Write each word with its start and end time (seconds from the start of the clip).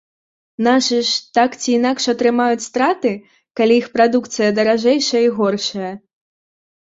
Нашы 0.67 0.95
ж, 1.09 1.11
так 1.37 1.57
ці 1.61 1.73
інакш, 1.79 2.07
атрымаюць 2.13 2.63
страты, 2.69 3.11
калі 3.61 3.73
іх 3.81 3.87
прадукцыя 3.97 4.49
даражэйшая 4.61 5.21
і 5.27 5.31
горшая? 5.41 5.93